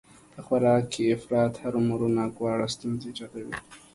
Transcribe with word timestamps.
په 0.33 0.39
خوراک 0.45 0.83
کې 0.93 1.03
افراط 1.15 1.53
هرومرو 1.63 2.07
ناګواره 2.17 2.67
ستونزې 2.75 3.07
ايجادوي 3.11 3.53